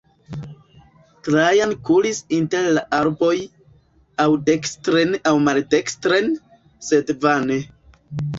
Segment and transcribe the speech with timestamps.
[1.27, 3.35] Trajan kuris inter la arboj,
[4.25, 6.33] aŭ dekstren aŭ maldekstren,
[6.91, 7.61] sed vane.